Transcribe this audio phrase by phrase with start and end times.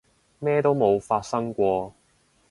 [0.39, 1.93] 咩都冇發生過